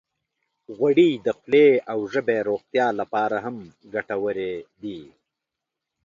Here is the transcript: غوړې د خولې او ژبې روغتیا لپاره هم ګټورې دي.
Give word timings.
غوړې 0.75 1.09
د 1.25 1.27
خولې 1.37 1.69
او 1.91 1.99
ژبې 2.13 2.37
روغتیا 2.49 2.87
لپاره 2.99 3.37
هم 3.45 3.57
ګټورې 3.93 4.53
دي. 4.81 5.01